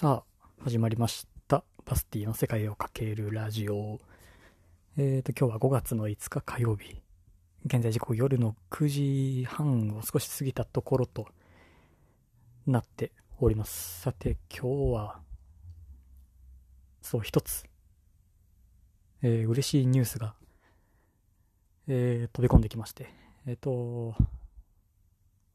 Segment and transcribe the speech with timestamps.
[0.00, 1.62] さあ、始まりました。
[1.84, 4.00] バスティの世界をかけるラジオ。
[4.96, 7.02] えーと、今日は5月の5日火曜日。
[7.66, 11.28] 現在時刻夜の9時半を少し過ぎたところと
[12.66, 14.00] なっております。
[14.00, 15.20] さて、今日は、
[17.02, 17.64] そう、一つ、
[19.20, 20.34] えー嬉しいニュースが、
[21.88, 23.12] えー飛び込んできまして、
[23.46, 24.14] えっ、と、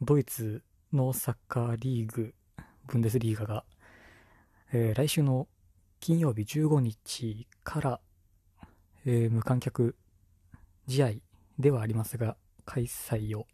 [0.00, 0.62] ドイツ
[0.94, 2.32] のサッカーリーグ、
[2.86, 3.64] ブンデスリーガが、
[4.72, 5.48] えー来週の
[5.98, 8.00] 金曜日15日から、
[9.04, 9.96] えー無観客
[10.86, 11.10] 試合
[11.58, 13.46] ではありますが、開催を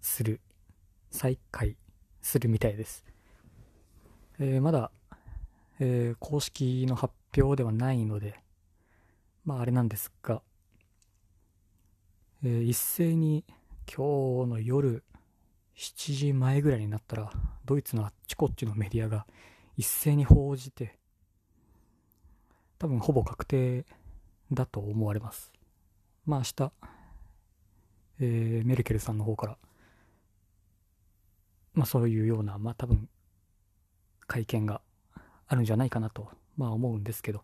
[0.00, 0.40] する、
[1.10, 1.76] 再開
[2.20, 3.04] するみたいです。
[4.38, 4.92] えーまだ、
[5.80, 8.40] えー公式の発表ではないので、
[9.44, 10.40] まああれなんですが、
[12.44, 13.44] えー一斉に
[13.92, 15.02] 今日の夜
[15.76, 17.32] 7時前ぐらいになったら、
[17.64, 19.26] ドイツのあっちこっちのメディアが
[19.76, 20.98] 一斉に報じて、
[22.78, 23.84] 多分ほぼ確定
[24.52, 25.52] だと思われます。
[26.26, 26.72] まあ明日、
[28.20, 29.58] えーメルケルさんの方から、
[31.74, 33.08] まあそういうような、まあ多分、
[34.26, 34.82] 会見が
[35.48, 37.42] あるんじゃないかなと、まあ思うんですけど、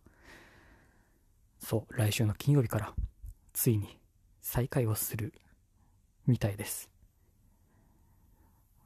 [1.60, 2.94] そう、来週の金曜日から、
[3.52, 3.98] ついに
[4.40, 5.32] 再開をする
[6.26, 6.90] みたいです。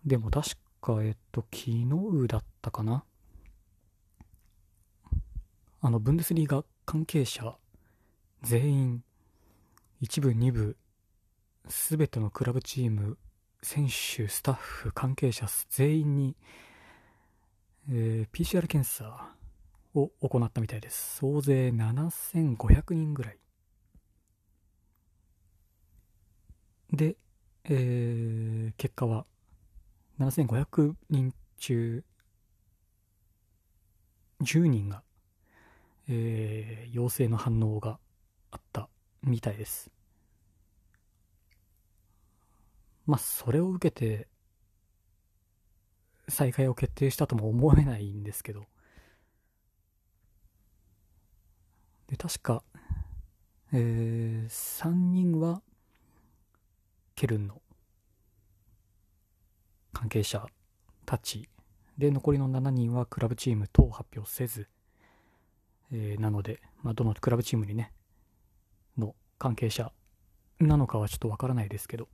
[0.04, 0.50] でも確
[0.80, 1.88] か、えっと、昨日
[2.28, 3.04] だったかな
[5.80, 7.56] あの、ブンデスリーガ関係者
[8.42, 9.04] 全員、
[10.00, 10.76] 一部、二部、
[11.68, 13.18] すべてのクラブチーム、
[13.62, 16.36] 選手、スタッフ、関係者全員に、
[17.90, 19.34] えー PCR 検査
[19.94, 21.16] を行ったみたいです。
[21.18, 23.38] 総勢7500人ぐらい。
[26.92, 27.16] で、
[27.64, 29.26] えー結果は
[30.22, 32.04] 7500人中
[34.42, 35.02] 10人が、
[36.08, 37.98] えー陽性の反応が
[38.50, 38.88] あった
[39.22, 39.90] みたいです。
[43.06, 44.28] まあ、それを受けて、
[46.28, 48.66] 再開を決定したとも思えないんですけど。
[52.08, 52.62] で、確か、
[53.72, 55.62] えー、3人は、
[57.14, 57.61] ケルンの
[59.92, 60.46] 関係者
[61.04, 61.48] たち
[61.98, 64.68] で残りの7人はクラブチーム等発表せず、
[65.92, 67.92] えーなので、まあ、どのクラブチームにね
[68.96, 69.92] の関係者
[70.58, 72.08] なのかはちょっとわからないですけど。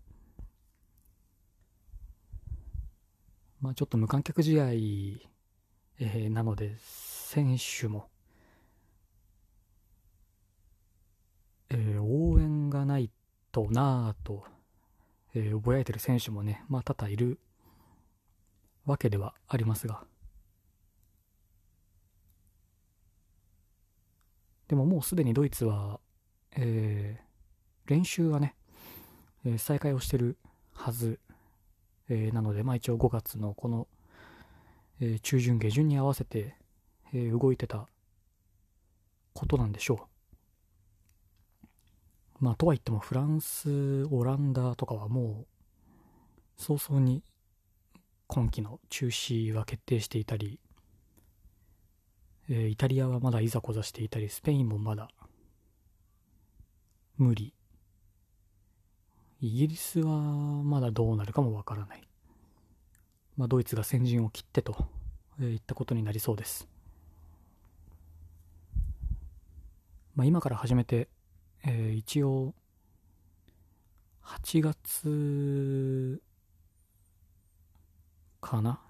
[3.60, 8.08] まあちょっと無観客試合、えーなので選手も、
[11.70, 13.10] えー応援がない
[13.50, 14.44] となぁと
[15.34, 17.38] えー、ぼやいてる選手もね、まあ、多々いる
[18.88, 20.02] わけではありますが。
[24.66, 26.00] でももうすでにドイツは、
[26.56, 27.28] えー
[27.86, 28.54] 練習はね、
[29.46, 30.36] えー再開をしてる
[30.74, 31.20] はず、
[32.08, 33.88] えーなので、まあ一応5月のこの、
[35.00, 36.54] えー中旬下旬に合わせて、
[37.12, 37.86] えー動いてた
[39.32, 40.08] ことなんでしょう。
[42.40, 45.46] まあ、とは言ってもフランス、オランダとかはもう
[46.62, 47.24] 早々に
[48.28, 50.60] 今季の中止は決定していたり、
[52.50, 55.10] えーイタリアはまだいざこざしていたり、スペインもまだ
[57.16, 57.54] 無理。
[59.40, 62.02] イギリスはまだどうなるかもわからない。
[63.36, 64.86] まあ、ドイツが先陣を切ってと、
[65.40, 66.68] えーいったことになりそうです。
[70.14, 71.08] まあ、今から始めて
[71.64, 72.54] えー一応、
[74.22, 76.20] 8月
[78.48, 78.80] かな？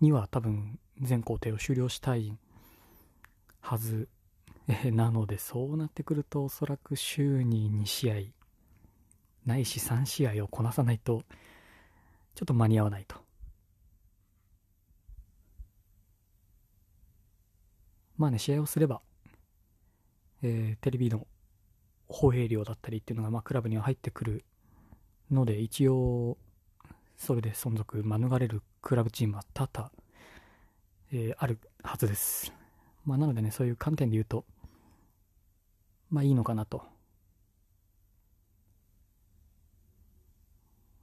[0.00, 2.36] には多分全工程を終了したい
[3.60, 4.08] はず、
[4.66, 8.14] えーなのでそうなってくるとおそらく週に2試合
[9.46, 11.22] ないし3試合をこなさないと
[12.34, 13.16] ちょっと間に合わないと。
[18.16, 19.00] まあね試合をすれば、
[20.42, 21.26] えーテレビの
[22.08, 24.44] 放映料だったりっていうのが、まあ、クラブには入ってくる
[25.30, 26.38] ので、一応、
[27.18, 29.90] それで存続免れるクラブチームは多々、
[31.12, 32.52] えーあるはずです。
[33.04, 34.44] まあ、なのでね、そういう観点で言うと、
[36.10, 36.82] まあいいのかなと。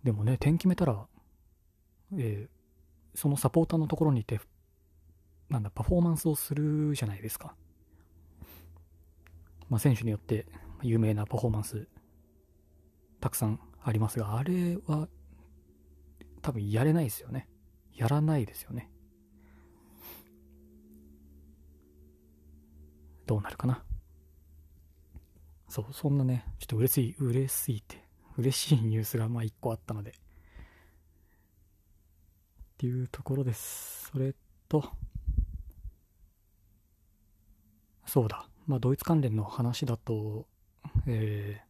[0.04, 1.06] でもね、点決めたら、
[2.18, 2.56] えー
[3.18, 4.42] そのサポーターのところにいて、
[5.50, 7.56] なんだ、パフォーマンスをするじゃないですか。
[9.70, 10.48] まあ、選手によって
[10.82, 11.88] 有名なパフォーマンス
[13.22, 15.08] たくさんありますが、あれは
[16.46, 17.50] 多分やれないですよね。
[17.96, 18.92] やらないですよね。
[23.26, 23.84] どうなるかな。
[25.68, 28.08] そう、そんなね、ちょっと嬉しい、嬉しいって、
[28.38, 30.14] 嬉しいニュースがまあ一個あったので、っ
[32.78, 34.12] ていうところです。
[34.12, 34.36] それ
[34.70, 34.88] と、
[38.06, 40.46] そうだ、まあドイツ関連の話だと、
[41.08, 41.64] え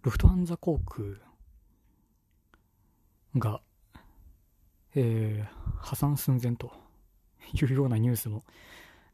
[0.00, 1.08] ー、ルフトハンザ航空
[3.36, 3.60] が、
[4.94, 6.72] えー、破産寸前と
[7.52, 8.44] いうようなニュースも、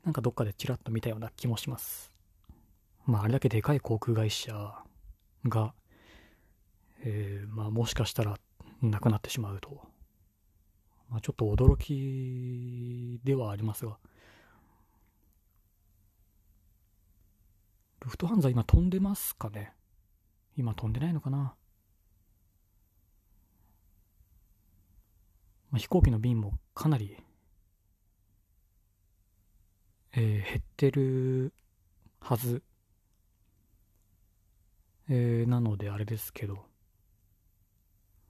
[0.04, 2.12] なんかどっかでちらっと見たような気もします。
[3.04, 4.82] まあ、あれだけでかい航空会社
[5.44, 5.74] が、
[7.00, 8.38] えー、まあ、もしかしたら
[8.82, 9.80] なくなってしまうと。
[11.08, 13.98] まあ、ちょっと驚きではありますが。
[18.00, 19.72] ルフトハンザ今飛んでますかね？
[20.56, 21.54] 今飛んでないのかな、
[25.76, 27.18] まあ、飛行機の便もかなり、
[30.14, 31.52] えー、減ってる
[32.18, 32.62] はず
[35.10, 36.64] えー、なのであれですけど、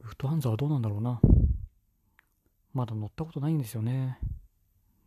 [0.00, 1.20] ルフトハンザはどうなんだろうな。
[2.74, 4.18] まだ乗ったことないんですよね。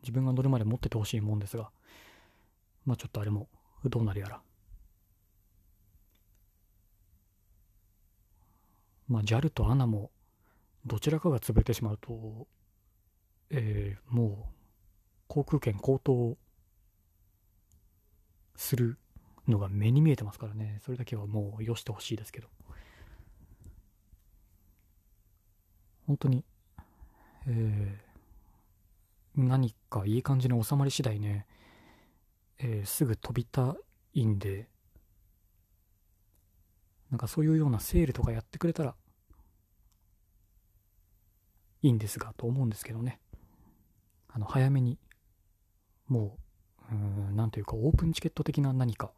[0.02, 1.72] 自分が乗るまで持っててほしいもんですが、
[2.86, 3.50] まあちょっとあれも
[3.84, 4.42] どうなるやら。
[9.10, 10.10] まあ JAL と ANA も
[10.86, 12.48] どちらかが潰れてしまうと、
[13.50, 14.54] えー、もう
[15.28, 16.38] 航空券高騰
[18.56, 18.98] する
[19.48, 22.48] のが目に見えてますからね、それだけはもうよしてほしいですけど。
[26.08, 26.44] 本当に、
[27.48, 31.46] えー、何かいい感じに収まり次第ね、
[32.58, 33.76] えー、すぐ飛びた
[34.14, 34.68] いんで、
[37.12, 38.96] なんかそういうようなセールとかやってくれたら
[41.82, 43.20] いいんですが、と思うんですけどね。
[44.28, 45.00] あの、早めに、
[46.08, 46.38] も
[46.92, 49.12] う、うん、なんというか、オープンチケット的な何か、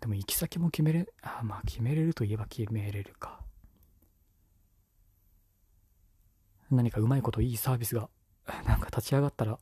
[0.00, 3.40] でも行き先も決めれ、あまあ決めれるといえば決めれるか。
[6.70, 8.08] 何かうまいこといいサービスが、
[8.66, 9.58] なんか立ち上がったら、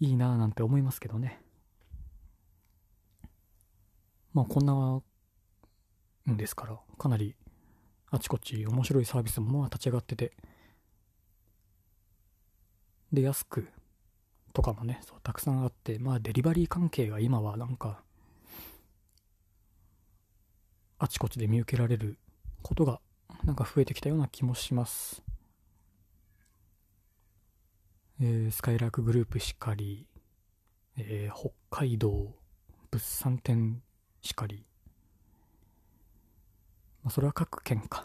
[0.00, 1.42] いいなぁなんて思いますけどね。
[4.32, 5.02] まあこんな
[6.32, 7.36] んですから、かなり
[8.16, 10.32] あちこち面白いサービスもまあ立ち上がってて、
[13.12, 13.68] で、安く
[14.54, 18.02] とかもね、そうたくさんあって、まあデリバリー関係が今はなんか
[20.98, 22.16] あちこちで見受けられる
[22.62, 23.00] ことが
[23.44, 25.22] なんか増えてきたような気もします。
[28.18, 30.06] えー、スカイラークグループしかり、
[30.96, 32.34] えー、北海道
[32.90, 33.82] 物産展
[34.22, 34.64] しかり、
[37.06, 38.04] まあ、それは各県か。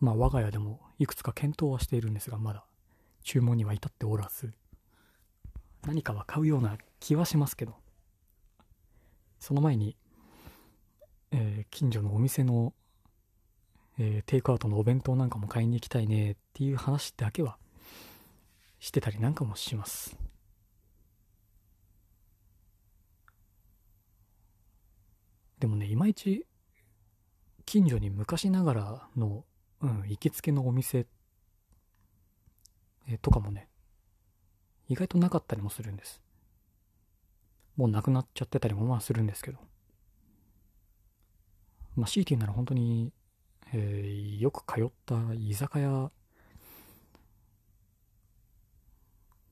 [0.00, 2.66] まあ我が家でもいくつか検討はしているんですが、まだ
[3.22, 4.52] 注文には至っておらず、
[5.86, 7.74] 何かは買うような気はしますけど、
[9.40, 9.96] その前に、
[11.30, 12.74] え、近所のお店の、
[13.98, 17.56] え、テイクアウトのお弁当なんかも買いに行きたいねっていう話だけは
[18.78, 20.18] してたりなんかもします。
[25.64, 26.44] でもね、いまいち
[27.64, 29.46] 近所に昔ながらの、
[29.80, 31.06] うん、行きつけのお店、
[33.08, 33.70] え、とかもね、
[34.90, 36.20] 意外となかったりもするんです。
[37.78, 39.58] もうなくなっちゃってたりもまあするんですけど。
[41.96, 43.10] まあ CT なら本当に、
[43.72, 46.10] えー、よく通った居酒屋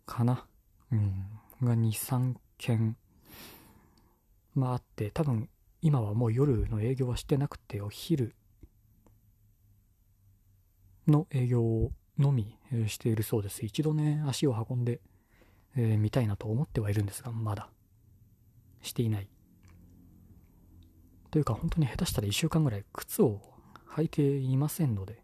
[0.04, 0.44] かな。
[0.92, 1.24] うん。
[1.62, 2.98] が2、3軒、
[4.54, 5.48] まああって、多分
[5.82, 8.36] 今はもう夜の営業はしてなくて、お昼
[11.08, 13.64] の営業のみしているそうです。
[13.66, 15.00] 一度ね、足を運んで、
[15.76, 17.68] えー、見たいなと思ってはいるんですが、まだ
[18.80, 19.28] していない。
[21.32, 23.40] というか、本当に下手したら1週間ぐらい靴を
[23.96, 25.20] 履いていませんので。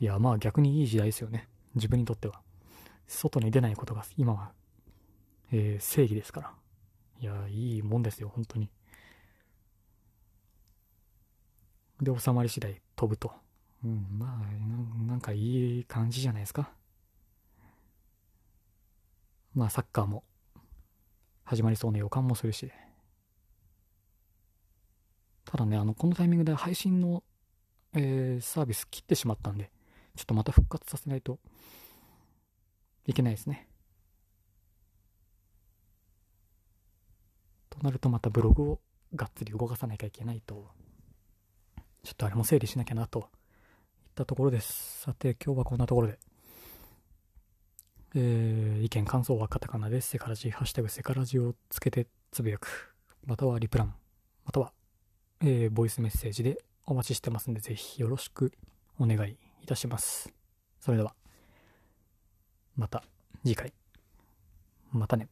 [0.00, 1.48] いや、まあ逆にいい時代ですよね。
[1.76, 2.40] 自分にとっては。
[3.06, 4.52] 外に出ないことが今は、
[5.50, 6.52] えー、正義ですから。
[7.20, 8.70] いや、いいもんですよ、本当に。
[12.00, 13.32] で、収まり次第飛ぶと。
[13.84, 16.70] うん、まあな、なんかいい感じじゃないですか。
[19.54, 20.22] まあ、サッカーも
[21.44, 22.70] 始まりそうな予感もするし。
[25.44, 27.24] ただね、あの、このタイミングで配信の、
[27.94, 29.70] えー、サービス切ってしまったんで、
[30.14, 31.38] ちょっとまた復活させないと
[33.06, 33.66] いけないですね。
[37.78, 38.80] となるとまたブログを
[39.14, 40.68] がっつり動かさなきゃいけないと
[42.08, 43.26] ちょっとあれも整理しなきゃなといっ
[44.14, 45.02] たところです。
[45.02, 46.18] さて、今日はこんなところで。
[48.14, 52.94] えー、意見、感想はカタカナでセカラジ、ハッシュタグセカラジをつけてつぶやく。
[53.26, 53.94] またはリプラン、
[54.46, 54.72] または、
[55.42, 58.52] えー、ボイスメッセージでお待ちしてますんで、ぜひよろしく
[58.98, 60.32] お願いいたします。
[60.80, 61.14] それでは、
[62.74, 63.04] また
[63.44, 63.72] 次回。
[64.92, 65.28] またね。